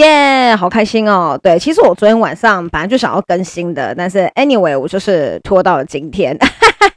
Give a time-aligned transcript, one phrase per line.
[0.00, 1.38] 耶好开心哦！
[1.42, 6.36] 对，其实我昨天晚上本来就想要更新的，但是 anyway，我就是拖到了今天，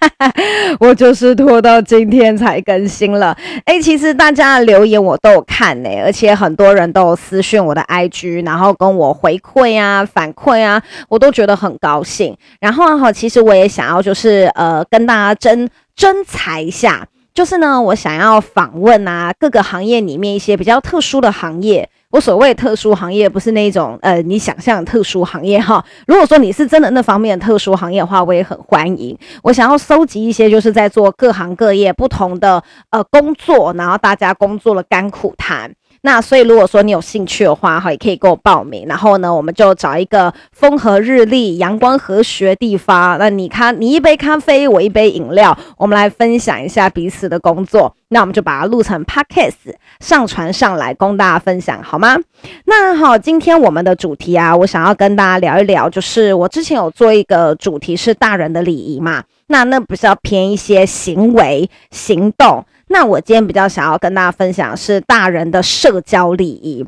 [0.80, 3.38] 我就是拖到今天才更新了。
[3.66, 12.36] 哎，其实大家的留言我都有看呢，而且很多人都有私讯我的 IG，然后跟我回馈啊、反馈啊，我都觉得很高兴。
[12.60, 21.90] 然后哈，其实我也想要就是呃，跟大家征征才一下，就是呢，我想要访问啊各个行业里面一些比较特殊的行业。
[22.14, 25.84] 我所谓特殊行业，不是那种呃你想象的特殊行业哈。
[26.06, 29.18] 如果说你是真的那方面特殊行业的话，我也很欢迎。
[29.42, 35.74] 我想要收集一些就是在做各行各业不同的呃工作，然后大家工作的甘苦谈。
[36.06, 38.86] 那所以，如果说你有兴趣的话，哈，也可以给我报名。
[38.90, 43.18] 然后呢，我们就找一个风和日丽、阳光和煦的地方。
[43.18, 47.96] 那你看，你一杯咖啡，我一杯饮料，我们来分享一下彼此的工作。
[48.10, 52.18] 那我们就把它录成 podcast 上传上来，供大家分享，好吗？
[52.66, 59.24] 那好，今天我们的主题啊，我想要跟大家聊一聊，就是我之前有做一个主题是大人的礼仪嘛。
[59.48, 62.66] 那那不是要偏一些行为行动。
[62.94, 66.86] 那我今天比较想要跟大家分享是大人的社交礼仪。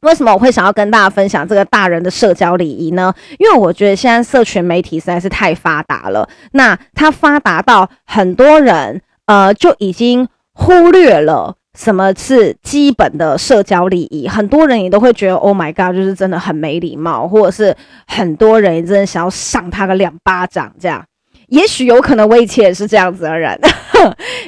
[0.00, 3.14] 为什么我会想要跟大家分享这个大人的社交礼仪呢？
[3.38, 14.26] 因为我觉得现在社群媒体实在是太发达了，那它发达到很多人呃就已经忽略了什么是基本的社交礼仪。
[14.26, 17.76] 很多人也都会觉得 “Oh my God”，就是真的很没礼貌，或者是
[18.08, 21.04] 很多人真的想要赏他个两巴掌这样。
[21.48, 23.58] 也许有可能我以前也是这样子的人，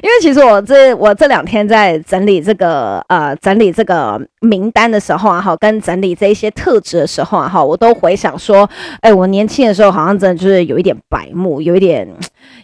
[0.03, 8.69] 因为其实我这我这两天在整理这个呃整理这个名单的时候啊哈，跟整理这一些特质的时候啊哈，我都回想说，
[9.01, 12.07] 哎，我年轻的时候好像真的就是有一点白目，有一点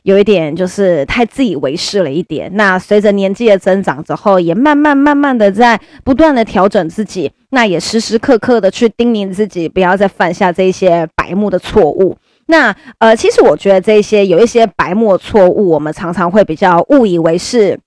[0.03, 2.51] 有一点就是太自以为是了一点。
[2.55, 12.19] 那随着年纪的增长之后，也慢慢慢慢的在不断的调整自己，那也时时刻刻的去叮咛自己，不要再犯下这些白目的错误。
[12.47, 17.79] 那呃，其实我觉得这些有一些白目错误，我们常常会比较误以为是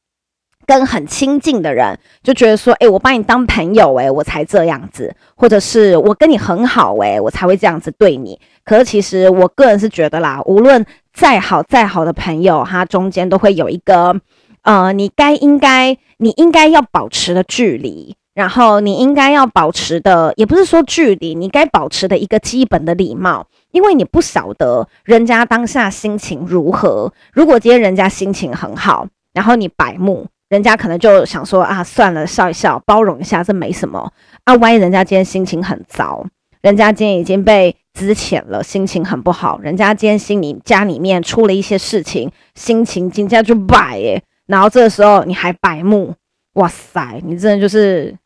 [0.66, 8.40] 跟很亲近的人就觉得说，诶，我把你当朋友，诶，我才这样子，或者是我跟你很好，诶，我才会这样子对你。
[8.64, 14.16] 可是其实我个人是觉得啦，无论再好再好的朋友，他中间都会有一个
[14.62, 23.46] 呃，你该应该你应该要保持的距离，然后你应该要保持的，也不是说距离，你该保持的一个基本的礼貌。
[23.72, 27.12] 因为你不晓得人家当下心情如何。
[27.34, 34.10] 如果今天人家心情很好，然后你白目，人家可能就想说啊，算了，笑一笑，包容一下，这没什么。
[34.46, 36.26] 啊，万一人家今天心情很糟，
[36.62, 44.24] 人家今天已经被资遣了，心情很不好，人家今天心里家里面出了一些事情，心情今天就败耶。
[44.48, 46.14] 然后这个时候你还白目，
[46.60, 48.16] 哇塞，你真的就是。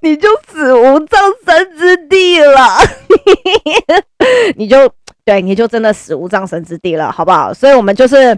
[0.00, 2.76] 你就死无葬身之地了，
[4.56, 4.76] 你就
[5.24, 7.54] 对，你就真的死无葬身之地了，好不好？
[7.54, 8.36] 所以，我们就是，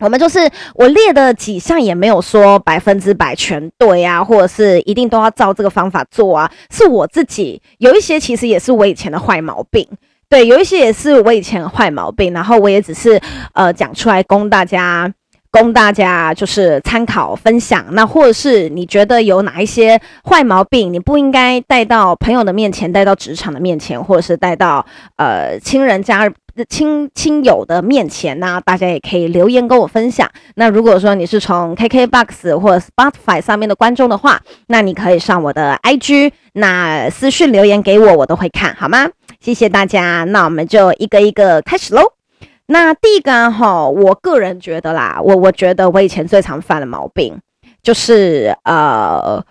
[0.00, 0.38] 我们就是，
[0.74, 6.50] 我列的几项也没有说百分之百全对啊，或者是一定都要照这个方法做啊。
[6.70, 9.88] 是我自己有一些，其实也是我以前的坏毛病，
[10.28, 13.20] 对，有一些也是我以前的坏毛病，然后我也只是
[13.54, 15.12] 呃讲出来供大家。
[15.52, 24.84] 供大家就是参考分享，那或者是你觉得有哪一些坏毛病，你不应该带到朋友的面前，带到职场的面前，或者是带到
[25.16, 26.32] 呃亲人家
[26.70, 28.60] 亲亲友的面前呢？
[28.64, 30.26] 大家也可以留言跟我分享。
[30.54, 39.10] 那如果说你是从 KKBOX 或者 Spotify 上面的观众的话，那你可以上我的 IG，那私讯留言给我，我都会看好吗？
[39.38, 42.21] 谢谢大家，那我们就一个一个开始喽。
[42.66, 47.36] 那第一个哈，我个人觉得啦，我我觉得我以前最常犯的毛病
[47.82, 49.44] 就是呃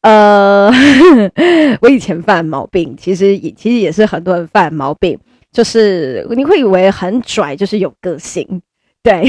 [0.00, 0.70] 呃，
[1.80, 5.18] 我以前犯毛病，其实也其实也是很多人犯毛病，
[5.52, 8.60] 就是你会以为很拽，就是有个性，
[9.02, 9.24] 对，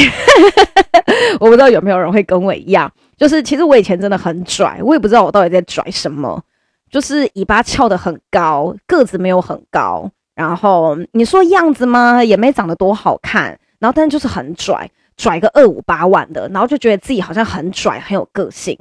[1.40, 6.42] 我不知道有没有人会跟我一样，就是其实我以前真的很拽，我也不知道我到底在拽什么，
[6.90, 10.10] 就是尾巴翘得很高，个子没有很高。
[10.36, 12.24] 然后你说样子吗？
[12.24, 18.78] 也没长得多好看，然后但是就是很拽，拽个二五八万的，然后就觉得自己好像很拽，很有个性。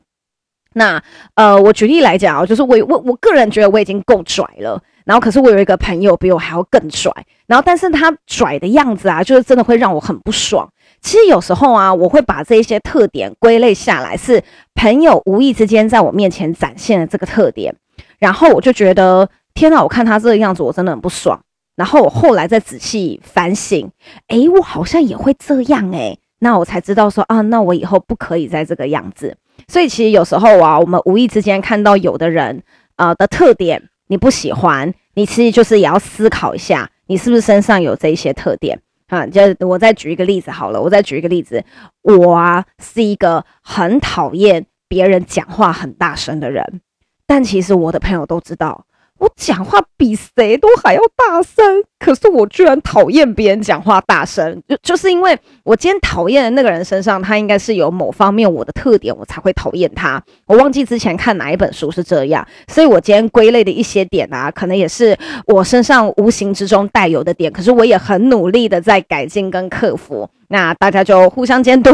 [0.75, 1.01] 那
[1.37, 4.83] 呃，我举例来讲啊，就是我我我个人觉得我已经够拽了。
[5.05, 7.13] 然后可是我有一个朋友比我还要更拽，
[7.47, 10.67] 然后但是他拽的样子啊，就是真的会让我很不爽。
[11.03, 14.43] 其实有时候啊，我会把这一些特点归类下来，是
[14.75, 17.77] 朋友无意之间在我面前展现的这个特点，
[18.19, 21.41] 然后我就觉得天哪，我看他这个样子，我真的很不爽。
[21.77, 23.91] 然后我后来再仔细反省，
[24.29, 29.37] 诶，我好像也会这样诶，那我才知道说啊，那我以后不可以再这个样子。
[29.67, 32.63] 所以其实有时候啊，我们无意之间看到有的人
[32.97, 38.81] 啊、呃、的特点，你不喜欢，你其实就是也要思考一下，你是不是身上有这一些特点。
[39.09, 41.65] 啊，就我再举一个例子好了，我再举一个例子，
[42.03, 46.81] 我啊是一个很讨厌别人讲话很大声的人，
[47.27, 48.87] 但其实我的朋友都知道。
[49.25, 60.23] 我讲话比谁都还要大声，可是我居然讨厌别人讲话大声，就就是因为我今天讨厌的那个人身上，他应该是有某方面我的特点，我才会讨厌他。
[60.47, 65.17] 我忘记之前看哪一本书是这样，所以我今天归类的一些点啊，可能也是
[65.47, 70.29] 我身上无形之中带有的点，可是我也很努力的在改进跟克服。
[70.49, 71.91] 那大家就互相监督，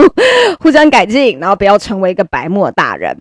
[0.60, 3.16] 互相改进，然后不要成为一个白目大人。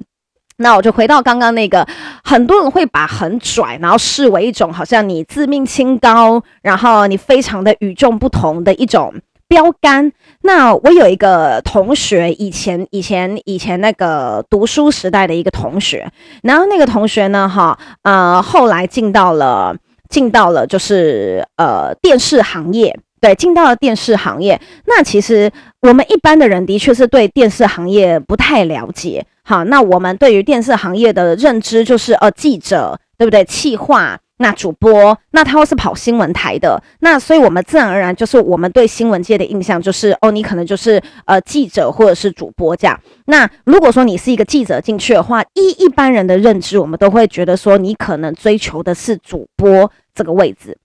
[0.58, 1.86] 那我就回到刚刚那个，
[2.24, 9.14] 很多人会把很拽，然后视为一种好像你自命清高，然后你非常的与众不同的一种
[9.48, 10.12] 标杆。
[10.42, 16.10] 那我有一个同学，以前以前以前那个读书时代的一个同学，
[16.44, 19.76] 然后那个同学呢，哈，呃，后来进到了
[20.08, 22.98] 进到了就是呃电视行业。
[23.22, 25.50] 对，进到了电视行业，那其实
[25.82, 29.26] 我们一般的人的确是对电视行业不太了解。
[29.48, 33.46] 好，那我们对于电视行业的认知就是，呃，记者，对不对？
[33.46, 43.00] 企划，那主播，那他会是跑新闻台的，那所以我们自然而然就是我们对新闻界的印象就是，哦，你可能就是呃记者或者是主播这样。
[43.28, 50.76] 那如果说你是一个记者进去的话，一一般人的认知，我们都会觉得说，你可能追求的是主播这个位置。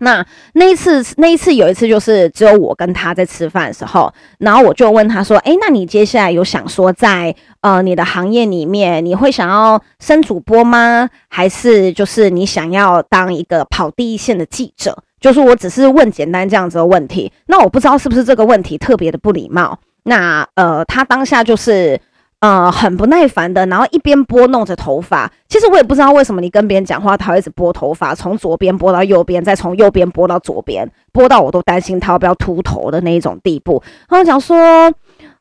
[0.00, 0.24] 那
[0.54, 11.08] 那一次，那一次有一次就是只有我跟他在吃饭的时候，然后我就问他说：“诶，那你接下来有想说在呃你的行业里面，你会想要升主播吗？
[11.28, 14.96] 还是就是你想要当一个跑第一线的记者？
[15.20, 17.30] 就是我只是问简单这样子的问题。
[17.46, 19.78] 那我不知道是不是这个问题特别的不礼貌。
[20.04, 22.00] 那呃，他当下就是。”
[22.40, 25.30] 呃，很不耐烦的，然后一边拨弄着头发。
[25.48, 33.82] 其实我也不知道为什么你跟别人讲话，他会一直拨头发，从左边拨到右边，再从右边拨到左边，拨到我都担心他要不要秃头的那一种地步。
[34.08, 34.92] 然后讲说。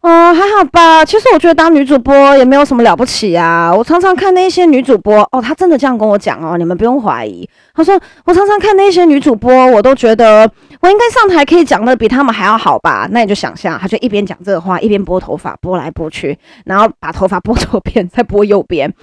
[0.02, 1.04] 哦，还好吧。
[1.04, 3.74] 其实我觉得当女主播也没有什么了不起啊。
[3.74, 7.50] 我常常看那些女主播，哦，她真的这样跟我讲哦，你们不用怀疑。
[7.80, 10.50] 她说我常常看那些女主播，我都觉得
[10.82, 13.08] 我应该上台可以讲的比他们还要好吧。
[13.12, 18.94] 那你就想象，她就一边讲这个话，一边拨头发，拨来拨去，然后把头发拨左边，再拨右边。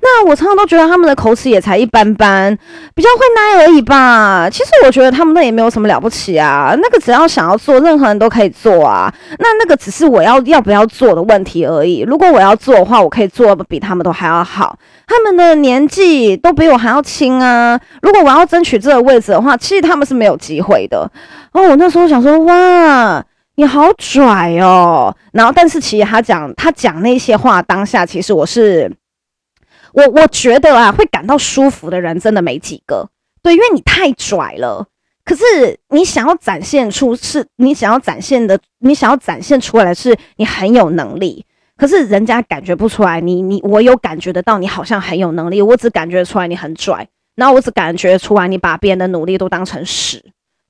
[0.00, 2.56] 那我常常都觉得他们的口齿也才一般般，
[2.94, 4.48] 比较会奶而已吧。
[4.50, 6.74] 其实我觉得他们那也没有什么了不起啊。
[6.80, 9.12] 那个只要想要做，任何人都可以做啊。
[9.38, 10.34] 那那个只是我要。
[10.44, 12.04] 要不要做的问题而已。
[12.06, 14.78] 如果我要做的话，我可以做的比他们都还要好。
[15.06, 17.80] 他们的年纪都比我还要轻啊。
[18.02, 21.10] 如果我要争取这个位置的话，其实他们是没有机会的。
[21.52, 23.24] 哦，我那时候想说，哇，
[23.56, 25.14] 你好拽哦。
[25.32, 28.90] 然后，但是其实他讲他讲那些话当下，其实我是
[29.92, 33.08] 我我觉得啊，会感到舒服的人真的没几个。
[33.42, 34.86] 对，因为你太拽了。
[35.24, 35.42] 可是
[35.90, 41.44] 你想要展现出是你想要展现的，你想要展现出来的是你很有能力。
[41.76, 45.60] 可是人家感觉不出来，你你我有感觉得到，你好像很有能力。
[45.60, 50.22] 我只感觉出来你很拽，然后我只感觉出来你把别人的努力都当成屎，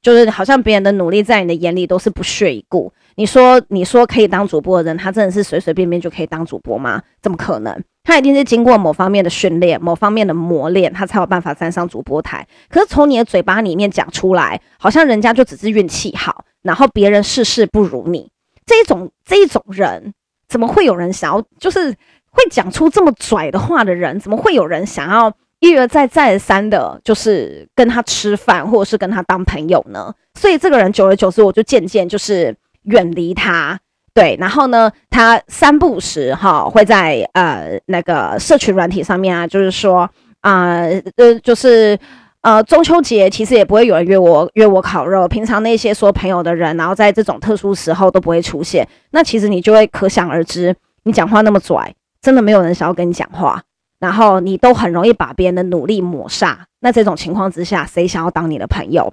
[0.03, 2.93] 就是好像别人的努力在你的眼里都是不屑一顾。
[3.17, 7.03] 你说你说可以当主播的人，他真的是随随便便就可以当主播吗？
[7.23, 7.83] 怎么可能？
[8.03, 12.47] 他一定是经过某方面的训练、某方面的磨练，他才有办法站上主播台。
[12.69, 18.29] 可是从你的嘴巴里面讲出来，好像人家就只是运气好，然后别人事事不如你。
[18.67, 20.13] 这一种这一种人，
[20.49, 21.43] 怎么会有人想要？
[21.59, 21.91] 就是
[22.31, 25.33] 会讲出这么拽的话的人，怎么会有人想要
[25.65, 30.13] 一而再、再而三的，就是跟他吃饭，或者是跟他当朋友呢？
[30.35, 33.79] 所以这个人久而久之，我就渐渐就是远离他。
[34.13, 40.09] 对，然后呢，他三不时哈会在呃那个社群软体上面啊，就是说
[40.41, 41.99] 啊呃，呃就是
[42.43, 48.87] 呃中秋节其实也不会有人约我约我烤肉，平常那些说朋友的人，然后在这种特殊时候都不会出现。
[49.11, 53.61] 那其实你就会可想而知，你讲话那么拽，真的没有人想要跟你讲话，
[54.05, 56.59] 然后你都很容易把别人的努力抹煞。
[56.81, 59.11] 那这种情况之下，谁想要当你的朋友，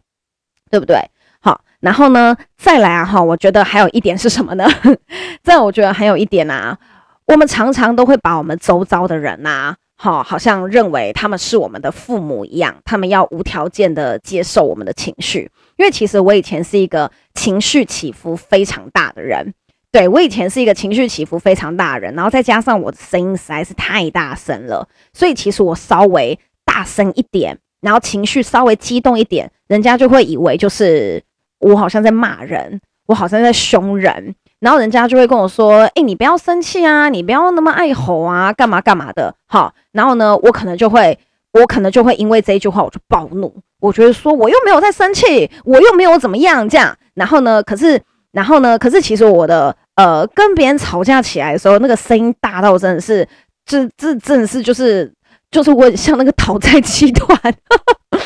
[0.70, 0.98] 对不对？
[1.40, 1.62] 好。
[1.80, 4.68] 然后呢，再来啊哈，我觉得还有一点是什么呢？
[5.42, 6.78] 再我觉得还有一点啊，
[7.26, 15.50] 我们常常都会把我们周遭的人呐、啊，好，好像认为他们是我们的父母一样，他们要无条件的接受我们的情绪。
[15.78, 19.54] 因为其实我以前是一个情绪起伏非常大的人，
[19.92, 31.22] 对，我以前是一个情绪起伏非常大的人，然后再加上我的声音实在是太大声了，所以其实我稍微大声一点，然后情绪稍微激动一点，人家就会以为就是
[31.60, 41.20] 我好像在骂人，我好像在凶人，然后人家就会跟我说：“哎，你不要生气啊，你不要那么爱吼啊，干嘛干嘛的。”好，然后呢，我可能就会，
[41.52, 43.54] 我可能就会因为这一句话我就暴怒。
[43.82, 53.28] 我觉得说我又没有在生气，我又没有怎么样这样，然后呢，可是，然后呢，可是其实我的呃跟别人吵架起来的时候，那个声音大到真的是，
[53.66, 55.12] 这这真的是就是
[55.50, 57.38] 就是我很像那个讨债集团，
[58.12, 58.18] 我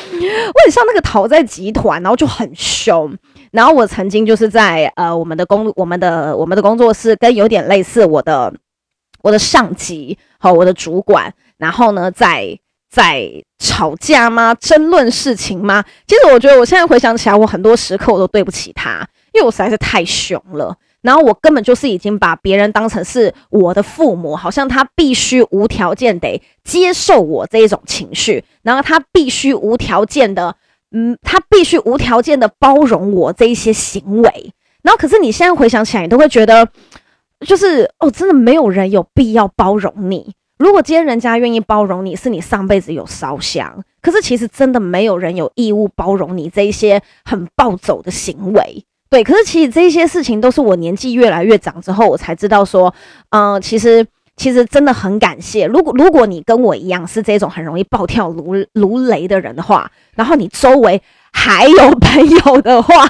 [0.64, 3.16] 很像那个讨债集团，然后就很凶。
[3.52, 8.54] 然后我曾经就是在呃我们的工我们的我们的工作室跟有点类似我的
[9.22, 12.60] 我的上级和我的主管，然后呢在。
[12.88, 14.56] 在吵架吗？
[14.56, 15.84] 争论事情吗？
[16.08, 19.06] 其实我觉得，我现在回想起来，我很多时刻我都对不起他，
[19.36, 20.76] 因为我实在是太凶了。
[21.02, 30.56] 然后我根本就是已经把别人当成是我的父母，好像他必须无条件得接受我这一种情绪，然后他必须无条件的，
[30.90, 34.54] 嗯，他必须无条件的包容我这一些行为。
[34.82, 36.68] 然后可是你现在回想起来，你都会觉得，
[37.42, 40.34] 就是哦，真的没有人有必要包容你。
[40.58, 43.84] 如果今天人家愿意包容你，是你上辈子有烧香。
[44.02, 48.84] 可是其实真的没有人有义务包容你这一些很暴走的行为。
[49.10, 52.94] 对，可是其实这些事情都是我年纪越来越长之后，我才知道说，
[53.30, 55.66] 嗯、其实其实真的很感谢。
[55.66, 63.08] 如果如果你跟我一样是这种很容易暴跳如如雷的人的话，然后你周围还有朋友的话，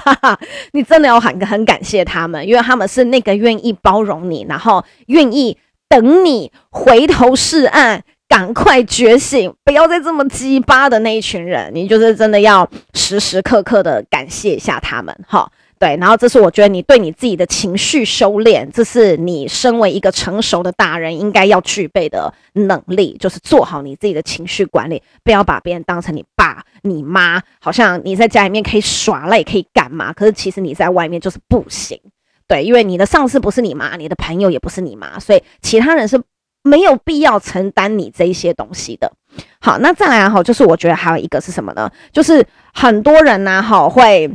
[0.72, 5.58] 你真的要很很感谢他们，因为他们是那个愿意包容你，然后愿意。
[5.88, 15.48] 等你回头是岸，赶快觉醒，不要再这么鸡巴的那一群人，你就是真的要时时刻刻的感谢一下他们，哈，
[15.78, 15.96] 对。
[16.00, 32.00] 然后这是我觉得你对你自己的情绪修炼，这是你身为一个成熟的大人应该要具备的能力，就是做好你自己的情绪管理，不要把别人当成你爸、你妈，好像你在家里面可以耍赖，可以干嘛，可是其实你在外面就是不行。
[32.48, 36.22] 对，因为你的上司不是你妈，你的朋友也不是你妈，所以其他人是
[36.62, 39.12] 没有必要承担你这一些东西的。
[39.60, 41.90] 好，那再来哈，就是我觉得还有一个是什么呢？
[42.12, 44.30] 就是很多人呢，哈，会，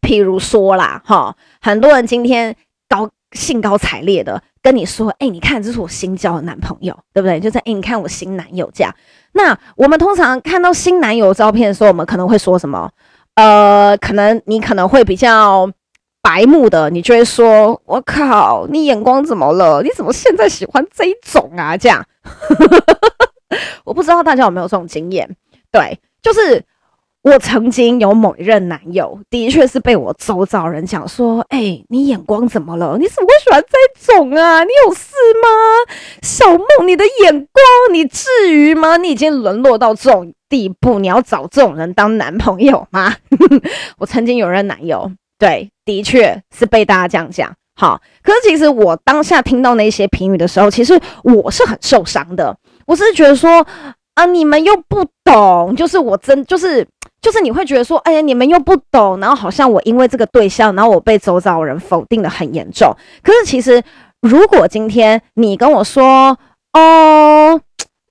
[0.00, 2.54] 譬如说啦，哈，很多人今天
[2.88, 7.38] 高兴高采烈的跟你说，哎，你看，这是我新交的男朋友，对不对？
[7.40, 8.94] 就是哎，你看我新男友这样。
[9.32, 12.90] 那我们通常看到新男友照片的时候，我们可能会说什么？
[13.34, 15.70] 呃，可能你可能会比较。
[16.22, 19.80] 白目的，你就会说：“我靠，你眼光怎么了？
[19.82, 22.04] 你怎么现在喜欢这一种啊？”这样，
[23.84, 25.34] 我不知道大家有没有这种经验。
[25.72, 26.62] 对，就是
[27.22, 32.96] 我曾经有某一任男友，的确是被我周遭人讲说：“哎、你眼光怎么了？
[32.98, 34.64] 你怎么会喜欢这种啊？
[34.64, 35.12] 你有事
[35.42, 35.92] 吗？
[36.22, 37.62] 小梦，你的眼光，
[37.92, 38.96] 你至于吗？
[38.96, 43.14] 你已经沦落到这种地步，你要找这种人当男朋友吗？”
[43.98, 45.12] 我曾经有任男友。
[45.38, 47.54] 对，的确是被大家这样讲。
[47.74, 52.56] 好，可是其实我当下听到那些评语的时候，其实我是很受伤的。
[52.86, 53.66] 我是觉得说，
[54.14, 56.86] 啊，你们又不懂，就是我真就是
[57.20, 62.94] 就是你会觉得说，哎呀，你们又不懂，然后好像我因为这个对象，然后我被周遭人否定的很严重。
[63.22, 63.82] 可是其实，
[64.20, 66.38] 如果今天你跟我说，
[66.72, 67.60] 哦。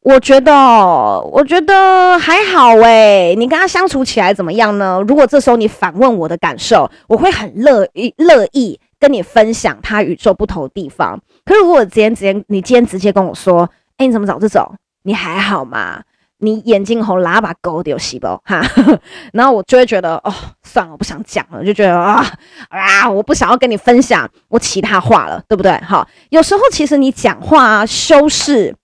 [0.02, 0.54] 我觉得，
[1.24, 5.04] 我觉得还好诶，你跟他相处起来怎么样呢？
[5.06, 11.20] 如果这时候你反问我的感受，我会很乐意乐意跟你分享他与众不同的地方。
[11.44, 14.66] 可是如果今天直接你今天直接跟我说，哎，你怎么找这种？
[15.04, 16.02] 你还好吗？
[16.40, 18.62] 你眼睛红，喇叭狗丢细胞哈，
[19.34, 22.26] 然后我就会觉得哦，算了，我不想讲了，就觉得啊
[22.70, 25.72] 啊，我不想要跟你分享我其他话了，对不对？
[25.80, 28.76] 哈，有时候其实你讲话啊，修饰。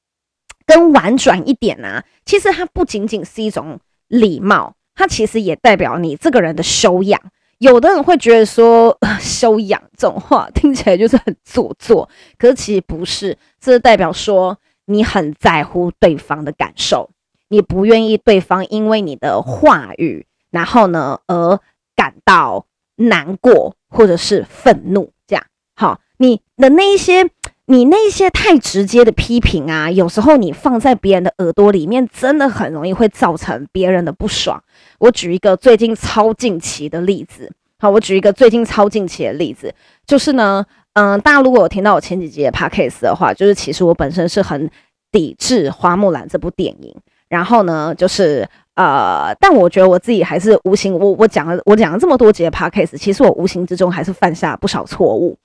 [0.68, 7.22] 跟婉转一点啊，其实它不仅仅是一种礼貌，它其实也代表你这个人的修养。
[7.60, 12.10] 有的人会觉得说， 修养这种话听起来就是很做作，
[12.40, 17.12] 可是其实不是，这是代表说你很在乎对方的感受，
[17.50, 21.60] 你不愿意对方因为你的话语，然后呢而
[21.96, 25.46] 感到难过或者是愤怒，这样。
[25.76, 27.30] 好，你的那一些。
[27.68, 34.64] 你那些太直接的批评啊，有时候你放在别人的耳朵里面，真的很容易会造成别人的不爽。
[35.00, 39.74] 我举一个最近超近期的例子，好，我举一个最近超近期的例子，
[40.06, 44.70] 就是呢，嗯、大家如果有听到我前几集的 podcast 的话，就是其实我本身是很
[45.12, 46.96] 抵制《花木兰》这部电影。
[47.30, 55.38] 然后呢，就是呃，但我觉得我自己还是无形，我我讲了我讲了这么多集的 podcast，其实我无形之中还是犯下不少错误。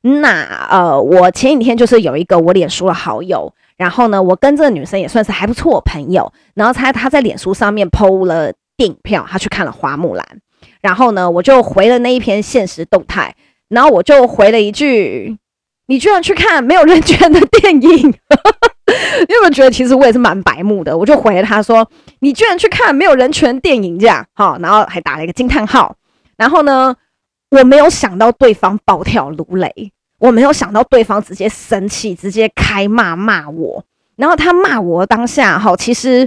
[0.00, 10.24] 那呃，我前几天就是有一个我脸书的好友，然后呢，我跟这个女生也算是还不错朋友，然后她她在脸书上面 PO 了电影票，她去看了《花木兰》，
[10.80, 13.34] 然后呢，我就回了那一篇现实动态，
[13.68, 15.36] 然后我就回了一句
[15.88, 18.14] ：“你居然去看没有人权的电影？”
[19.28, 21.86] 你有没有觉得其实我也是蛮白目的，我就回了他说
[22.20, 25.94] ：“你居然去看没有人权电影这样，好，然后还打了一个惊叹号。
[26.38, 26.96] 然后呢，
[27.50, 33.84] 我没有想到对方暴跳如雷，我没有想到对方直接生气，直接开骂骂我。
[34.16, 36.26] 然后他骂我当下，哈，其实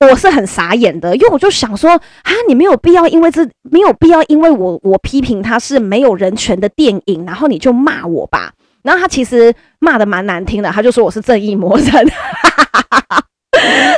[0.00, 11.86] 我是很傻眼的，因为我就想说啊，你没有必要因为这没有必要因为我我批评他是没有人权的电影，然后你就骂我吧。”然后他其实骂得蛮难听的，他就说我是正义魔人，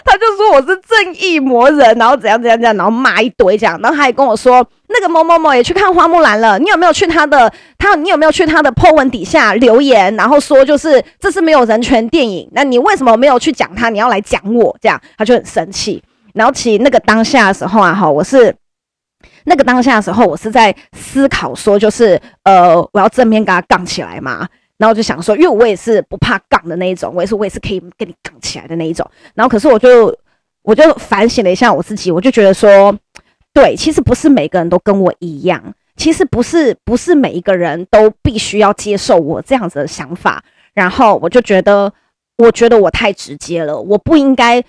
[0.04, 16.02] 他就说我是正义魔人，然后怎样怎样怎样，然后骂一堆这样，然后他还跟我说那个某某某也去看花木兰了，你有没有去他的他你有没有去他的 po 文底下留言，然后说就是这是没有人权电影，那你为什么没有去讲他，你要来讲我这样，他就很生气。
[16.34, 18.54] 然后其实那个当下的时候啊，哈，我是
[19.44, 24.48] 那个当下的时候，我是在思考说，就是呃，我要正面跟他杠起来嘛。
[24.82, 29.08] 然后就想说，因为我也是不怕杠的那一种，我也是我也是可以跟你杠起来的那一种。
[29.32, 30.12] 然后可是我就
[30.62, 32.92] 我就反省了一下我自己，我就觉得说，
[33.54, 40.42] 对，其实不是每个人都跟我一样，其实不是不是每一个人都必须要接受我这样子的想法。
[40.74, 41.92] 然后我就觉得，
[42.38, 44.60] 我觉得我太直接了，我不应该，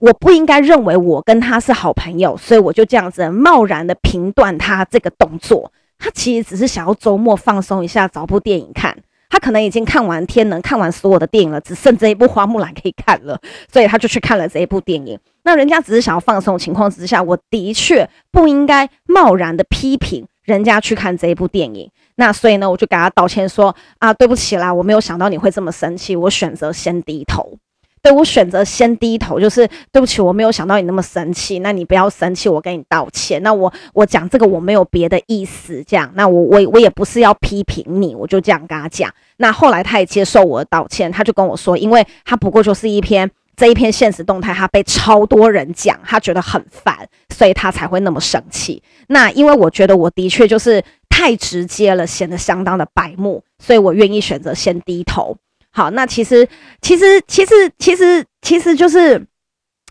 [0.00, 5.72] 我不应该认为我跟他是好朋友，所以我就这样子贸然的评断他这个动作。
[5.98, 8.94] 他其实只是想要周末放松一下，找部电影看。
[9.32, 13.40] 他可能已经看完《天能》，看完所有的电影了，只剩这一部《花木兰》可以看了，
[13.72, 15.18] 所以他就去看了这一部电影。
[15.44, 21.90] 那人家只是想要放松的情况之下，我的确不应该贸然的批评人家去看这一部电影。
[22.16, 27.56] 那所以呢，我就给他道歉说啊，对不起啦，我没有想到你会这么生气，我选择先低头。
[28.02, 33.40] 对，我选择先低头，就是对不起，我没有想到你那么生气，那你不要生气，我跟你道歉。
[33.44, 39.08] 那我我讲这个我没有别的意思，这样，那我我我也不是要批评你，我就这样跟他讲。
[39.36, 48.82] 那后来他也接受我的道歉，他就跟我说，因为他不过就是一篇这一篇现实动态，他被超多人讲，他觉得很烦，所以他才会那么生气。
[49.06, 55.36] 那因为我觉得我的确就是太直接了，显得相当的白目，所以我愿意选择先低头。
[55.72, 56.46] 好，那其实，
[56.80, 59.26] 其实，其实，其实，其实就是，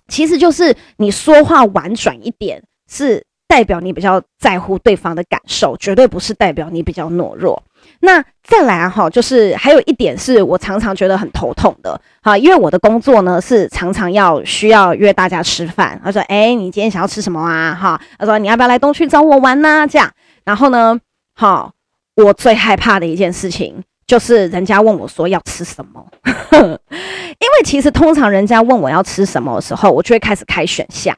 [0.08, 7.64] 其实就是你说话婉转一点，是代表你比较在乎对方的感受，绝对不是代表你比较懦弱。
[8.02, 16.00] 那再来哈，就是还有一点是我常常觉得很头痛的，哈，因为我的工作呢是常常要需要约大家吃饭。
[16.04, 20.12] 他说：“哎，你今天想要吃什么啊？”哈，他说：“你要不要来东区找我玩呢？”这样，
[20.46, 21.00] 然后呢，
[21.34, 21.74] 好，
[22.16, 23.84] 我最害怕的一件事情。
[24.08, 26.06] 就是人家问我说要吃什么，
[26.54, 31.18] 因为其实通常人家问我要吃什么的时候，我就会开始开选项，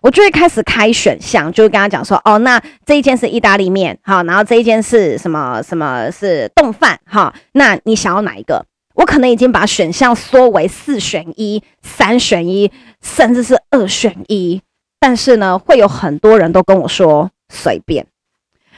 [0.00, 8.64] 我就会开始开选项，就会跟他讲说，哦，那这一间是意大利面，好，然后这一间是什么什么是冻饭，哈，那你想要哪一个？
[8.94, 12.70] 我可能已经把选项缩为四选一、三选一，
[13.02, 14.62] 甚至是二选一，
[15.00, 18.06] 但是呢，会有很多人都跟我说随便。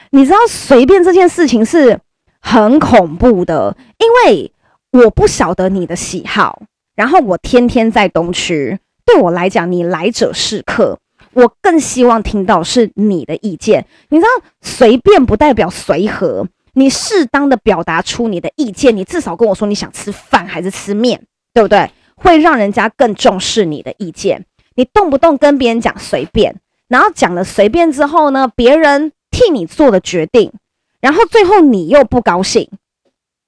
[0.09, 1.99] 你知道随便这件事情是
[2.41, 4.51] 很恐怖的，因为
[4.91, 6.61] 我不晓得你的喜好，
[6.95, 10.99] 然后我天天在东区，对我来讲，你来者是客，
[11.33, 13.85] 我更希望听到是你的意见。
[14.09, 14.29] 你知道，
[14.61, 21.21] 随便不代表随和，你适当的表达出你的意见，你至少跟我说你想吃饭还是吃面，
[21.53, 21.91] 对不对？
[22.15, 24.45] 会让人家更重视你的意见。
[24.75, 26.55] 你动不动跟别人讲随便，
[26.87, 30.51] 然后讲了随便之后呢，别人替你做的决定。
[30.99, 32.69] 然后最后你又不高兴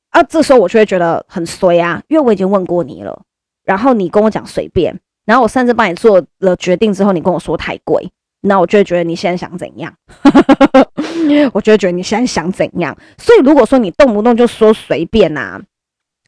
[0.09, 3.23] 啊，这时候我就会觉得很衰啊，因为我已经问过你了，
[3.63, 9.93] 然后你跟我讲随便，然后我甚至帮你做了决定之后，你跟我说太贵，那我就会觉得你现在想怎样？
[11.53, 12.97] 我就会觉得你现在想怎样？
[13.17, 15.61] 所以如果说你动不动就说随便啊，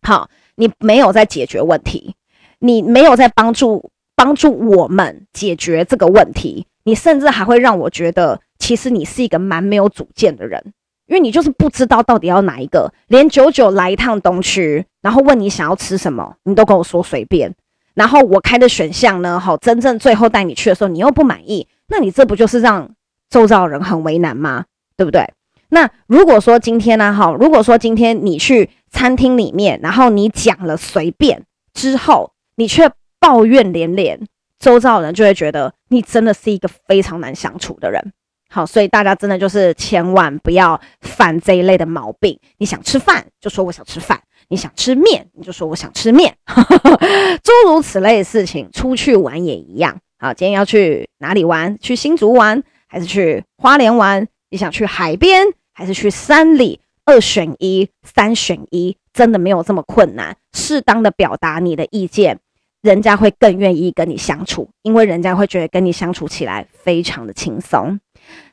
[0.03, 2.15] 好，你没有在解决问题，
[2.59, 10.73] 你没有在帮助帮助我们解决这个问题，你甚至还会让我觉得，其实你是一个蛮没有主见的人。
[11.11, 17.53] 因为你就是不知道到底要哪一个，连久久来一趟东区，然后问你想要吃什么，你都跟我说随便。
[17.95, 22.89] 然后我开的选项呢，好，真正最后带你去的时候，你又不满意，那你这不就是让
[23.29, 24.63] 周遭人很为难吗？
[24.95, 25.33] 对不对？
[25.67, 31.43] 那如果说今天呢，哈，如果说今天你去餐厅里面，然后你讲了随便
[31.73, 34.17] 之后，你却抱怨连连，
[34.57, 38.13] 周遭人就会觉得你真的是一个非常难相处的人。
[38.53, 42.37] 好，所以大家真的就是千万不要犯这一类的毛病。
[42.57, 46.35] 你想吃饭就说我想吃饭，你想吃面你就说我想吃面，
[47.41, 48.69] 诸如此类的事情。
[48.73, 49.97] 出去玩也一样。
[50.19, 51.79] 好，今天要去哪里玩？
[51.79, 54.27] 去新竹玩还是去花莲玩？
[54.49, 56.81] 你想去海边还是去山里？
[57.05, 60.35] 二选一，三选一，真的没有这么困难。
[60.53, 62.37] 适当的表达你的意见，
[62.81, 67.99] 人家会更愿意跟你相处，因为人家会觉得跟你相处起来非常的轻松。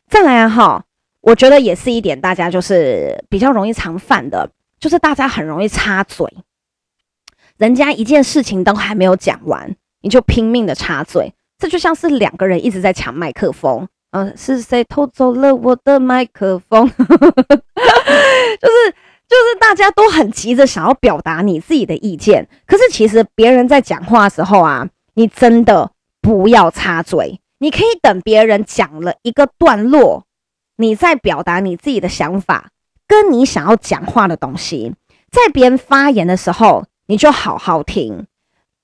[0.08, 0.84] 再来啊，哈，
[1.20, 6.26] 我觉得也是一点，大家就是比较容易常犯的，就是大家很容易插嘴。
[7.56, 13.86] 人家一件事情都还没有讲完，你就拼命的插嘴，这就像是两个人一直在抢麦克风。
[14.10, 16.88] 嗯、是谁偷走了我的麦克风？
[16.96, 17.04] 就是
[19.28, 25.90] 就是大家都很急着想要表达你自己的意见，可是其实别人在讲话的时候啊，你真的
[26.22, 27.38] 不要插嘴。
[27.58, 30.24] 你可以等别人讲了一个段落，
[30.76, 32.70] 你再表达你自己的想法，
[33.06, 34.94] 跟你想要讲话的东西。
[35.30, 38.26] 在别人发言的时候，你就好好听，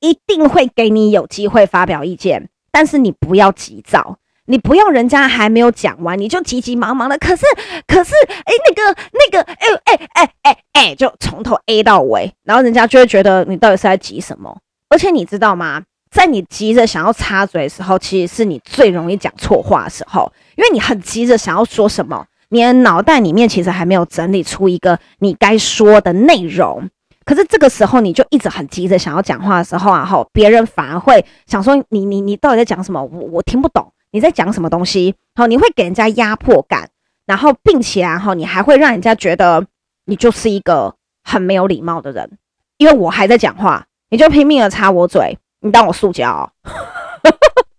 [0.00, 2.50] 一定会给你有机会发表意见。
[2.70, 7.16] 但是你不要急躁，你不要人家还没有讲完，你就急急忙忙的。
[7.16, 7.46] 可是，
[7.86, 8.12] 可是，
[8.44, 14.58] 哎，那个，那个，哎，哎，哎，哎，哎，就从头 A 到尾，然后人家就会觉得你到底是在急什么？
[14.88, 15.84] 而且你知道吗？
[16.14, 26.88] 在你急着想要插嘴的时候，其实是你最容易讲错话的时候，因为你很急着想要说什么，你的脑袋里面其实还没有整理出一个你该说的内容。
[27.24, 33.02] 可是这个时候，你就一直很急着想要讲话的时候啊，吼，别人反而会想说你你你到底在讲什么？
[33.02, 35.16] 我我听不懂你在讲什么东西。
[35.34, 36.90] 好，你会给人家压迫感，
[37.26, 39.66] 然后并且啊，吼，你还会让人家觉得
[40.04, 42.38] 你就是一个很没有礼貌的人，
[42.76, 45.36] 因为我还在讲话，你就拼命的插我嘴。
[45.64, 46.44] 你当我塑胶哦，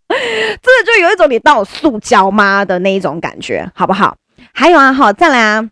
[0.10, 4.18] 真的就有一种你当我塑胶吗的那一种感觉，好不好？
[4.54, 5.70] 还有啊，好，再来啊，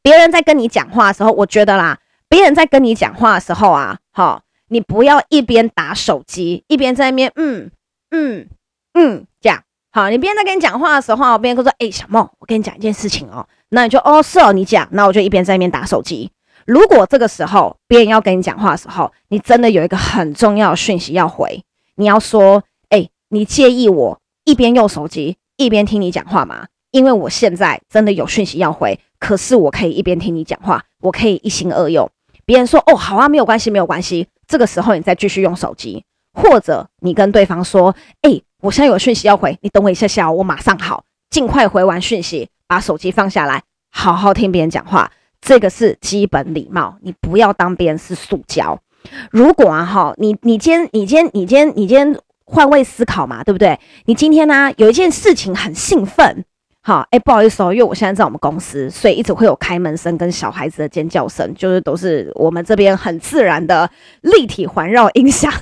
[0.00, 7.68] 别人在跟你讲话的时候，我觉得啦，别人在跟你讲话的时候啊，好，你不要一边打手机一边在那边嗯
[8.12, 8.48] 嗯
[8.94, 16.30] 嗯这样，好，你别人在跟你讲话的时候，别人会说，哎，小梦，我跟你讲一件事情哦，那你就哦是哦，你讲，那我就一边在那边打手机。
[16.66, 21.62] 如果这个时候别人要跟你讲话的时候，你真的有一个很重要的讯息要回，
[21.96, 26.66] 你要说：“哎，你介意我一边用手机一边听你讲话吗？
[26.90, 32.10] 因为我现在真的有讯息要回，可是我可以一边听你讲话，我可以一心二用。”
[32.46, 45.10] 别人说：“哦，好啊，没有关系，没有关系。”这个时候你再继续用手机，或者你跟对方说：“哎，我现在有讯息要回，你等我一下下，我马上好，尽快回完讯息，把手机放下来，好好听别人讲话。”
[45.44, 48.80] 这个是基本礼貌，你不要当别人是塑胶。
[49.30, 53.78] 如果啊哈，你你今天你今天你今天你今天换位思考嘛，对不对？
[54.06, 56.42] 你今天呢、有一件事情很兴奋，
[56.80, 63.90] 好，哎，不好意思哦，因为我现在在我们公司，所以一直会有开门声跟小孩子的尖叫声，就是都是我们这边很自然的
[64.22, 65.52] 立体环绕音响。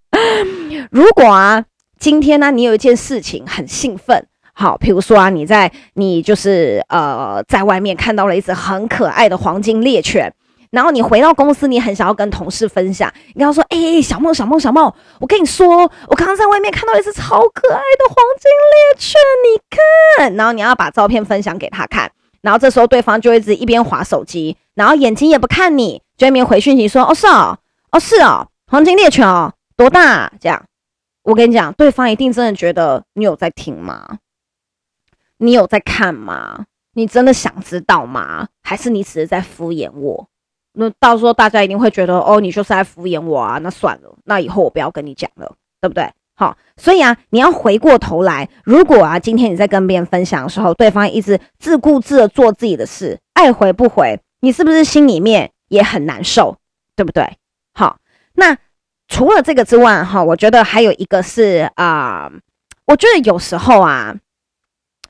[0.92, 1.64] 如果啊，
[1.98, 4.26] 今天呢、你有一件事情很兴奋。
[4.54, 10.32] 好，比如说啊，你在你就是呃，在外面看到了一只很可爱的黄金猎犬，
[10.70, 22.10] 然后你回到公司，你很想要跟同事分享，你跟他说：“哎、小梦，小梦，小梦，我跟你说，我刚刚在外面看到一只超可爱的黄金猎犬，你看。”然后你要把照片分享给他看，
[22.42, 27.58] 然后这时候对方就会一直一边滑手机，然后眼睛也不看你，就一边回讯息说：“哦，是哦，
[27.90, 30.62] 哦，是哦，黄金猎犬哦，多大啊？”这样，
[31.24, 34.18] 我跟你讲，对方一定真的觉得你有在听吗？
[35.42, 36.66] 你有在看吗？
[36.94, 38.46] 你真的想知道吗？
[38.62, 40.28] 还是你只是在敷衍我？
[40.74, 43.58] 那到时候大家一定会觉得，哦，你就是在敷衍我啊。
[43.58, 46.08] 那算了，那以后我不要跟你讲了，对不对？
[46.36, 56.56] 好，所以啊，你要回过头来，如果啊，今天你在跟别人分享的时候，对方一直自顾自的做自己的事，爱回不回，你是不是心里面也很难受？
[56.94, 57.36] 对不对？
[57.74, 57.98] 好，
[58.34, 58.56] 那
[59.08, 62.30] 除了这个之外，哈，我觉得还有一个是啊、
[62.86, 64.14] 我觉得有时候啊。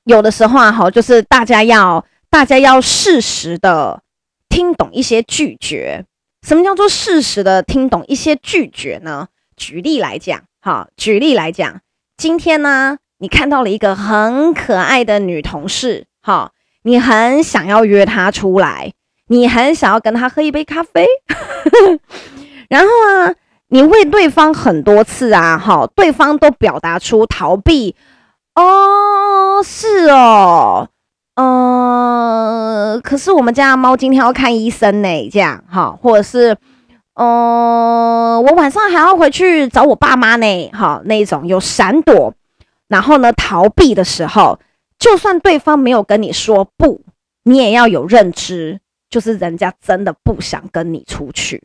[0.04, 4.02] 有的时候啊，哈，就是大家要大家要适时的
[4.48, 6.04] 听懂一些拒绝。
[6.46, 9.28] 什么叫做适时的听懂一些拒绝呢？
[9.56, 11.80] 举例来讲，哈，举例来讲，
[12.16, 16.50] 今天呢，你看到了一个很可爱的女同事，哈，
[16.82, 18.92] 你很想要约她出来，
[19.28, 21.06] 你很想要跟她喝一杯咖啡，
[22.68, 23.34] 然后啊，
[23.68, 27.94] 你问对方很多次啊，哈，对方都表达出逃避。
[28.54, 28.62] 哦，
[29.62, 30.88] 是哦，
[31.36, 36.56] 呃，可是我们家猫今天要看医生呢，这样哈，或者是、
[37.14, 40.70] 呃，我晚上还要回去找我爸妈呢。
[40.72, 42.34] 哈，那种有闪躲，
[42.88, 44.58] 然后呢逃避的时候，
[44.98, 47.00] 就算对方没有跟你说不，
[47.44, 51.62] 你也要有认知，就是人家真的不想跟你出去。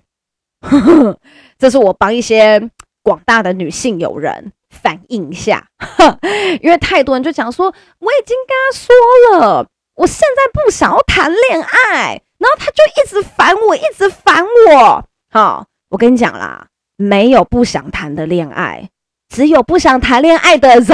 [1.57, 2.69] 这是我帮一些
[3.01, 5.67] 广大的女性友人反映一下，
[6.61, 15.03] 因为太多人就讲说，我已经跟他说了，我现在不想要谈恋爱，然后他就一直烦我，一直烦我。
[15.29, 18.89] 好，我跟你讲啦，没有不想谈的恋爱，
[19.29, 20.87] 只有不想谈恋爱的人，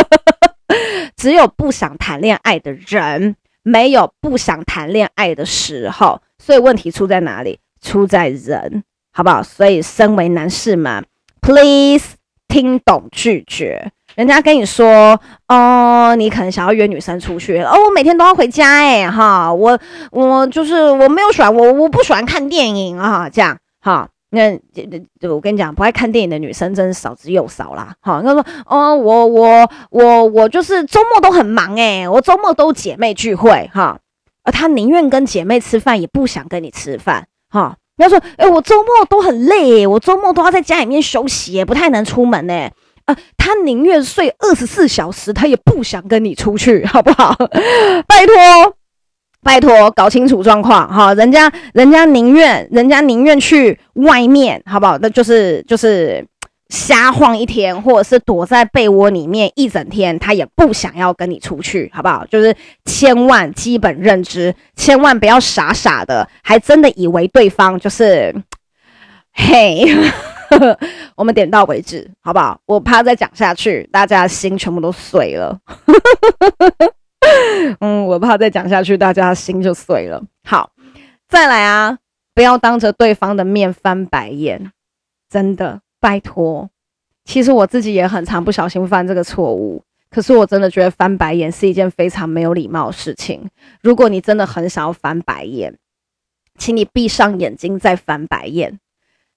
[1.16, 6.20] 只有不想谈恋爱的人，没有不想谈恋爱的时候。
[6.38, 7.60] 所以问题出在哪里？
[7.82, 9.42] 出在人，好不好？
[9.42, 11.04] 所以身为男士们
[11.40, 12.14] ，please
[12.48, 13.92] 听懂拒绝。
[14.16, 19.78] 人家跟你说，哦，你可能想要约女生出去，哦，我每天都要回家，哎，哈，我
[20.10, 24.58] 我就是我没有喜欢我我不喜欢看电影啊，这样，哈，那
[25.28, 28.20] 我跟你讲，不爱看电影的女生真是少之又少啦，哈。
[28.20, 33.98] 他说，哦，我我我我就是周末都很忙，哎，我周末都姐妹聚会，哈，
[34.42, 37.28] 而他宁愿跟姐妹吃饭，也不想跟你吃饭。
[37.48, 42.70] 哈，你要说，哎、我周末都很累，我周末都要在家里面休息，不太能出门呢。
[43.04, 47.36] 啊，他宁愿睡二十四小时，他也不想跟你出去，好不好？
[48.08, 48.34] 拜托，
[49.42, 51.12] 拜托，搞清楚状况哈。
[51.12, 54.96] 人家，人家宁愿，人家宁愿去外面，好不好？
[54.96, 56.26] 那就是，就是。
[56.70, 62.24] 瞎晃一天，或者是躲在被窝里面一整天，他也不想要跟你出去，好不好？
[62.26, 62.54] 就是
[62.84, 68.32] 千万基本认知，千万不要傻傻的，还真的以为对方就是，
[69.32, 69.84] 嘿，
[71.16, 72.60] 我们点到为止，好不好？
[72.66, 75.58] 我怕再讲下去，大家心全部都碎了。
[77.80, 80.22] 嗯，我怕再讲下去，大家心就碎了。
[80.44, 80.70] 好，
[81.28, 81.98] 再来啊，
[82.32, 84.70] 不要当着对方的面翻白眼，
[85.28, 85.80] 真的。
[86.00, 86.68] 拜托，
[87.24, 89.82] 其实我自己也很常不小心犯这个错误。
[90.10, 93.48] 可是我真的觉得翻白眼是一件非常没有礼貌的事情。
[93.80, 95.78] 如果你真的很想要翻白眼，
[96.58, 98.80] 请你闭上眼睛再翻白眼。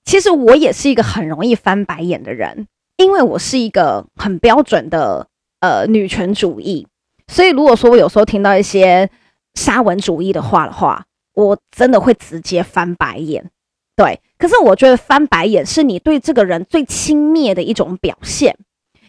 [0.04, 5.28] 其实我也是一个很容易翻白眼的人，因为我是一个很标准的
[5.60, 6.88] 呃女权主义。
[7.28, 9.10] 所以如果说我有时候听到一些
[9.54, 13.52] 沙文主义的话的话，我真的会直接翻白眼。
[13.95, 18.57] 对，可是我觉得翻白眼是你对这个人最轻蔑的一种表现。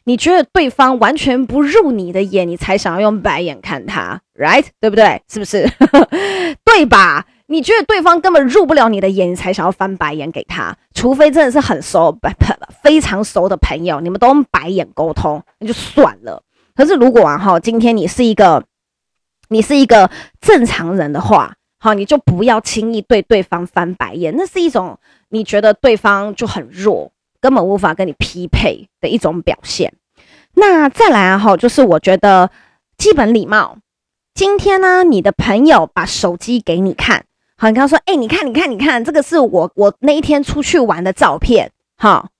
[0.06, 4.66] 你觉得对方完全不入你的眼，你才想要用白眼看他，right？
[4.78, 5.22] 对不对？
[5.32, 5.66] 是不是？
[6.62, 7.26] 对吧？
[7.46, 10.76] 你觉得对方根本入不了你的眼，你才想要翻白眼给他。
[10.94, 12.14] 除非真的是很熟、
[12.82, 16.42] 非常熟的朋友，你们都用白眼沟通，那就算了。
[16.74, 18.62] 可是如果啊哈，今天你是一个，
[19.48, 20.10] 你是一个
[20.40, 21.54] 正常人的话。
[21.84, 29.92] 好，你就不要轻易对对方翻白眼，那是一种你觉得对方就很弱，根本无法跟你匹配的一种表现。
[30.54, 32.50] 那再来啊，哈，就是我觉得
[32.96, 33.76] 基本礼貌。
[34.32, 37.26] 今天呢，你的朋友把手机给你看，
[37.58, 42.30] 好，你跟他说，哎，你看，你看，你看，这个是我我那一天出去玩的照片，哈，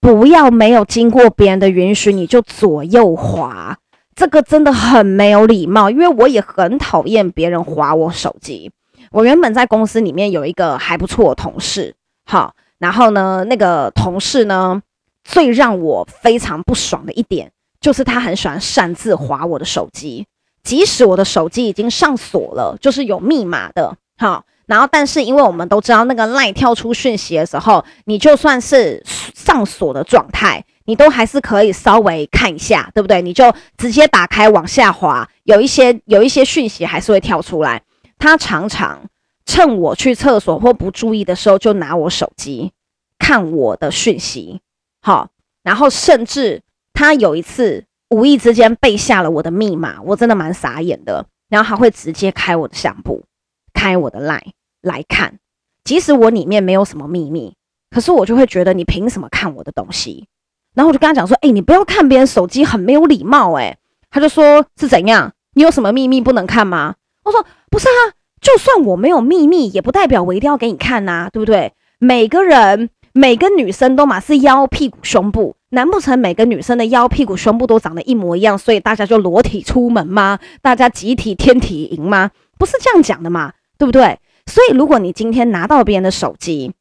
[0.00, 3.78] 不要没有经过别人的允许你就左右滑。
[4.16, 8.72] 这个真的很没有礼貌，因为我也很讨厌别人划我手机。
[9.12, 14.82] 我原本在公司里面有一个还不错的同事，好，然后呢，那个同事呢，
[15.22, 20.26] 最让我非常不爽的一点就是他很喜欢擅自划我的手机，
[20.62, 30.64] 即使我的手机已经上锁了，就是有密码的，好，然后但是因为我们都知道那个 LINE 跳出讯息的时候，你就算是上锁的状态。
[30.86, 33.20] 你都还是可以稍微看一下，对不对？
[33.20, 37.82] 你就直接打开往下滑，有一些有一些讯息还是会跳出来。
[38.18, 39.02] 他常常
[39.44, 42.72] 趁我去厕所或不注意的时候，就拿我手机
[43.18, 44.60] 看我的讯息。
[45.02, 45.28] 好，
[45.62, 46.62] 然后甚至
[46.94, 51.26] 他有一次无意之间背下了我的密码，我真的蛮傻眼的。
[51.48, 53.24] 然后他会直接开我的相簿，
[53.72, 54.50] 开我的 Line
[54.82, 55.38] 来看，
[55.84, 57.54] 即使我里面没有什么秘密，
[57.88, 60.26] 可是我就会觉得你凭什么看我的东西？
[60.76, 63.76] 然后我就跟他讲说：“哎、你不要看别人手机，很没有礼貌。”哎，
[64.10, 65.32] 他就说：“是怎样？
[65.54, 71.72] 你有什么秘密不能看吗？”我说：“不是啊，就算我没有秘密，也不代表我一定要给你看呐，对不对？
[71.98, 80.38] 每个人，每个女生都嘛是腰、屁股、胸部，难不成每个女生的腰、屁股、胸部都长得一模一样，所以大家就裸体出门吗？
[80.60, 82.30] 大家集体天体营吗？
[82.58, 84.18] 不是这样讲的嘛，对不对？
[84.46, 86.72] 所以，如果你今天拿到别人的手机，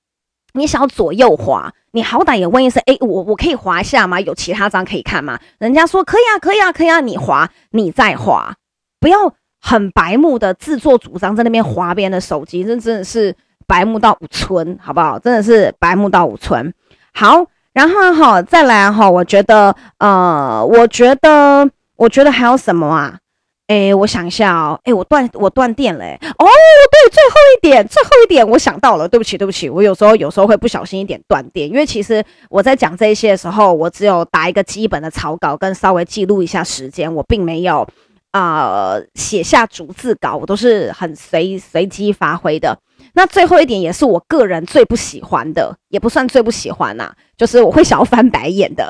[0.55, 4.19] 你想要左右滑。”你好歹也问一声，哎，我我可以滑一下吗？
[4.19, 5.39] 有其他张可以看吗？
[5.59, 8.53] 人家说可以啊，可以啊，可以啊，你滑，你再滑，
[8.99, 13.33] 不要很白目的自作主张在那边滑别人的手机，这真的是
[13.65, 15.17] 白目到五寸，好不好？
[15.17, 16.73] 真的是白目到五寸。
[17.13, 23.17] 好，然后哈，再来哈，我觉得，呃，我觉得，我觉得还有什么啊？
[23.67, 37.87] 哎，我想一下哦，哎，我断我断电了，哎，哦，对，最后一点，最后一点，我想到了，对不起，对不起，我有时候有时候会不小心一点断电，因为其实我在讲这些的时候，我只有打一个基本的草稿，跟稍微记录一下时间，我并没有
[38.31, 42.77] 啊、写下逐字稿，我都是很随随机发挥的。
[43.13, 48.87] 那最后一点也是我个人最不喜欢的，也不算最不喜欢呐、啊，就是我会想要翻白眼的，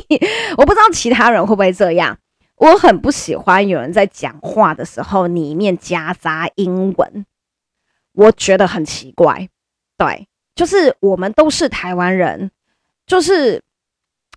[0.58, 2.18] 我不知道其他人会不会这样。
[2.60, 7.24] 我很不喜欢有人在讲话的时候里面夹杂英文，
[8.12, 9.48] 我觉得很奇怪。
[9.96, 12.50] 对，就是我们都是台湾人，
[13.06, 13.62] 就是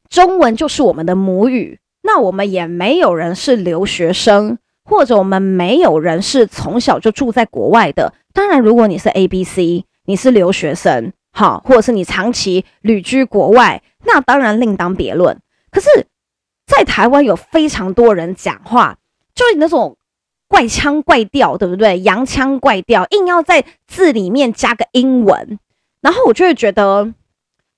[0.08, 1.82] 中文就是我们的母语。
[2.02, 8.14] 那我们也没有人是留学生，或者我们没有人是从小就住在国外的。
[8.32, 15.38] 当然，如果你是 ABC，你是留学生，好，或者是你长期旅居国外，那当然另当别论。
[15.70, 16.08] 可是。
[16.66, 18.98] 在台湾有非常多人讲话，
[19.36, 19.98] 就是那种
[20.48, 22.00] 怪腔怪调，对不对？
[22.02, 25.60] 洋腔怪调，硬要在字里面加个英文，
[26.02, 27.14] 然后我就会觉得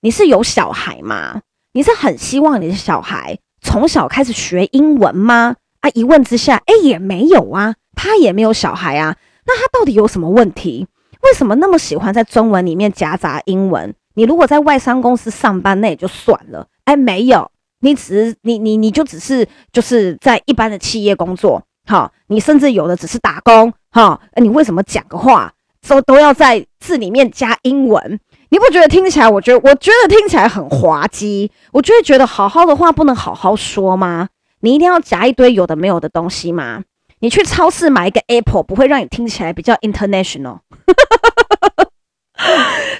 [0.01, 1.41] 你是有小孩吗？
[1.73, 5.55] 你是很希望你的小孩从小开始学英文吗？
[5.81, 10.87] 啊，一问之下，哎，也没有啊，他也没有小孩啊，那他到底有什么问题？
[11.21, 13.95] 为什么那么喜欢在中文里面夹杂英文？
[14.13, 17.51] 你如果在外商公司上班，那也就算了，哎，没有。
[17.81, 25.53] 你只你你你就只是就是在一般的企业工作，哈，你甚至有的只是打工，哈，你为什么讲个话
[25.87, 28.19] 都都要在字里面加英文？
[28.49, 29.29] 你不觉得听起来？
[29.29, 34.29] 我觉得我觉得听起来很滑稽，我就会觉得好好的话不能好好说吗？
[34.61, 36.83] 你一定要夹一堆有的没有的东西吗？
[37.19, 40.59] 你去超市买一个 Apple，不会让你听起来比较 international？
[40.59, 41.83] 哈哈哈哈哈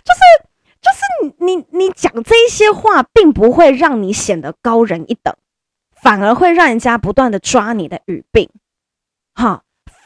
[0.03, 0.45] 就是。
[0.85, 5.35] 就是你，你讲这些话，并不会让你显得高人一等，
[6.03, 8.47] 反而会让人家不断的抓你的语病，
[9.33, 9.63] 哈，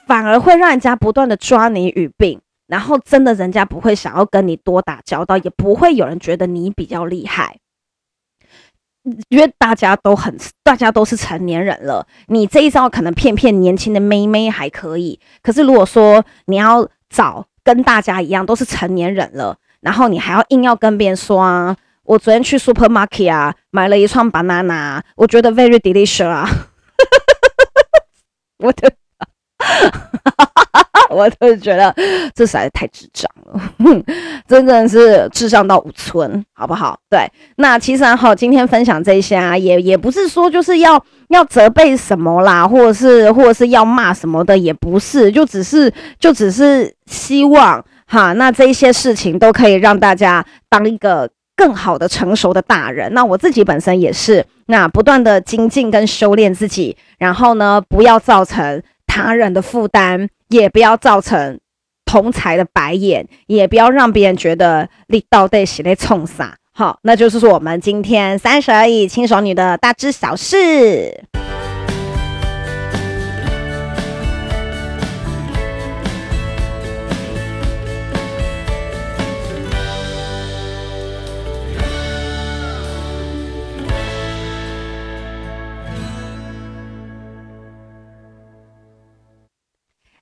[0.07, 7.57] 反而会让人家不断的抓你语病，然后真的人家不会想要跟你多打交道，也不会有人觉得你比较厉害，
[9.27, 19.57] 因为大家都很，大家都是成年人了，你这一招可能骗骗年轻的妹妹还可以，可是如果说你要找跟大家一样都是成年人了。
[19.81, 26.49] 然后你还要硬要跟别人说啊，我昨天去 supermarket 啊，买了一串 banana，我觉得 very delicious 啊，
[28.59, 28.91] 我的，
[31.09, 31.93] 我都觉得
[32.35, 33.61] 这实在是太智障了，
[34.47, 36.99] 真的是智障到五村，好不好？
[37.09, 47.83] 对，那其实哈，今天分享这些啊，也也不是说就是要要责备什么啦，或者是或者是要骂什么的，也不是，就只是就只是希望。
[48.09, 53.13] 哈，那这一些事情都可以让大家当一个更好的成熟的大人。
[53.13, 61.59] 那我自己本身也是，那不断的精进跟修炼自己，然后呢，不要造成他人的负担，也不要造成
[62.03, 66.55] 同才的白眼，也不要让别人觉得你到底是在冲啥。
[66.73, 71.25] 好，那就是说我们今天三十而已轻熟女的大知小事。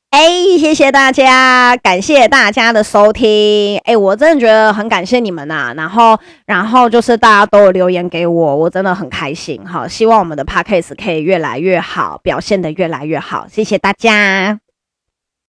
[0.09, 3.77] 哎，谢谢大家，感谢大家的收听。
[3.79, 9.61] 哎，我真的觉得很感谢你们呐、然后，然后就是大家都有留言给我，我真的很开心。
[9.65, 13.47] 哈，希望我们的 Podcast 可以越来越好，表现得越来越好。
[13.51, 14.66] 谢谢大家。